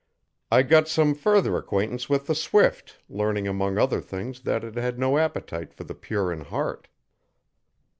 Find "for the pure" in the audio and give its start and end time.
5.75-6.33